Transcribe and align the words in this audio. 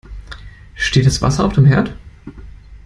Steht 0.73 1.05
das 1.05 1.21
Wasser 1.21 1.45
auf 1.45 1.53
dem 1.53 1.65
Herd? 1.65 1.95